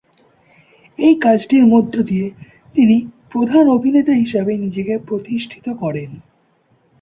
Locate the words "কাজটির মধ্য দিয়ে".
1.21-2.27